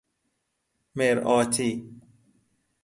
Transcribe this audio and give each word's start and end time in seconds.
مرآتی 0.95 1.83